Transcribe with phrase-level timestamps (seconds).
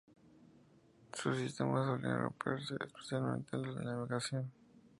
[1.13, 4.51] Sus sistemas solían romperse, especialmente los de navegación.